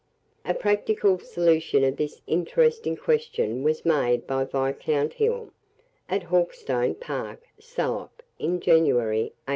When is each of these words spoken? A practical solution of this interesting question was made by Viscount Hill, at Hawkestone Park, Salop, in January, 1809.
A 0.45 0.55
practical 0.55 1.19
solution 1.19 1.83
of 1.83 1.97
this 1.97 2.21
interesting 2.25 2.95
question 2.97 3.61
was 3.61 3.85
made 3.85 4.25
by 4.25 4.45
Viscount 4.45 5.13
Hill, 5.13 5.51
at 6.09 6.23
Hawkestone 6.23 6.95
Park, 6.95 7.43
Salop, 7.59 8.23
in 8.39 8.59
January, 8.59 9.33
1809. 9.45 9.45